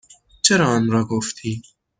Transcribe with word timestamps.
چرا 0.41 0.65
آنرا 0.67 1.03
گفتی؟ 1.07 1.61